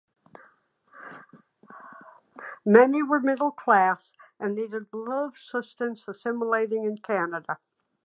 [2.65, 7.59] Many were middle class and needed little assistance assimilating in Canada.